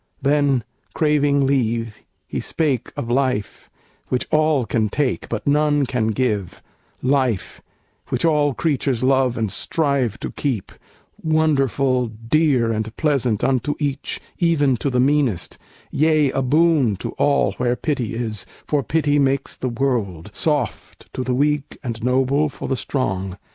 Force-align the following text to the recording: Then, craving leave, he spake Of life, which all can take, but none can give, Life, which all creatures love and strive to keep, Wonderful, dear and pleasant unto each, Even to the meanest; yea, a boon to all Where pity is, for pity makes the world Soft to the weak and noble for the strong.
Then, 0.19 0.63
craving 0.95 1.45
leave, 1.45 1.97
he 2.27 2.39
spake 2.39 2.91
Of 2.97 3.07
life, 3.07 3.69
which 4.07 4.25
all 4.31 4.65
can 4.65 4.89
take, 4.89 5.29
but 5.29 5.45
none 5.45 5.85
can 5.85 6.07
give, 6.07 6.63
Life, 7.03 7.61
which 8.09 8.25
all 8.25 8.55
creatures 8.55 9.03
love 9.03 9.37
and 9.37 9.51
strive 9.51 10.19
to 10.21 10.31
keep, 10.31 10.71
Wonderful, 11.21 12.07
dear 12.07 12.71
and 12.71 12.97
pleasant 12.97 13.43
unto 13.43 13.75
each, 13.77 14.19
Even 14.39 14.75
to 14.77 14.89
the 14.89 14.99
meanest; 14.99 15.59
yea, 15.91 16.31
a 16.31 16.41
boon 16.41 16.95
to 16.95 17.11
all 17.19 17.51
Where 17.59 17.75
pity 17.75 18.15
is, 18.15 18.47
for 18.65 18.81
pity 18.81 19.19
makes 19.19 19.55
the 19.55 19.69
world 19.69 20.31
Soft 20.33 21.13
to 21.13 21.23
the 21.23 21.35
weak 21.35 21.77
and 21.83 22.03
noble 22.03 22.49
for 22.49 22.67
the 22.67 22.75
strong. 22.75 23.37